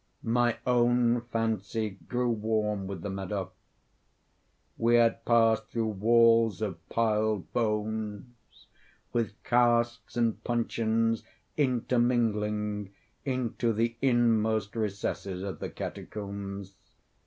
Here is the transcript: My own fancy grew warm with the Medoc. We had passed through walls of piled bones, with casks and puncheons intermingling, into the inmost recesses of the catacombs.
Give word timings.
My 0.23 0.57
own 0.65 1.21
fancy 1.31 1.91
grew 1.91 2.31
warm 2.31 2.87
with 2.87 3.03
the 3.03 3.09
Medoc. 3.11 3.53
We 4.75 4.95
had 4.95 5.23
passed 5.25 5.67
through 5.67 5.89
walls 5.89 6.59
of 6.59 6.79
piled 6.89 7.53
bones, 7.53 8.65
with 9.13 9.33
casks 9.43 10.17
and 10.17 10.43
puncheons 10.43 11.21
intermingling, 11.55 12.89
into 13.25 13.73
the 13.73 13.95
inmost 14.01 14.75
recesses 14.75 15.43
of 15.43 15.59
the 15.59 15.69
catacombs. 15.69 16.73